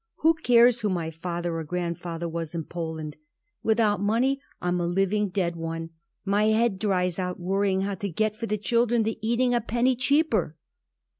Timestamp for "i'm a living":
4.59-5.29